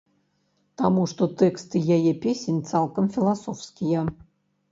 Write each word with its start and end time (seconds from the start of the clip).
Таму 0.81 1.01
што 1.11 1.25
тэксты 1.41 1.77
яе 1.97 2.13
песень 2.23 2.59
цалкам 2.71 3.13
філасофскія. 3.17 4.01